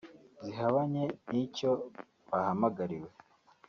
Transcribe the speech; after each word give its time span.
zihabanye 0.43 1.03
n'icyo 1.31 1.71
bahamagariwe 2.29 3.09